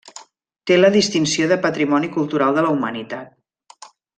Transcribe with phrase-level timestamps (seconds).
[0.69, 3.89] Té la distinció de Patrimoni Cultural de la Humanitat.